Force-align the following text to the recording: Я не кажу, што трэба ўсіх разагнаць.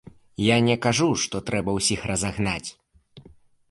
Я 0.43 0.57
не 0.67 0.77
кажу, 0.85 1.09
што 1.25 1.43
трэба 1.51 1.77
ўсіх 1.79 1.99
разагнаць. 2.13 2.69